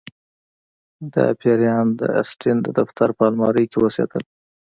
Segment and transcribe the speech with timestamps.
[1.13, 4.23] دا پیریان د اسټین د دفتر په المارۍ کې اوسیدل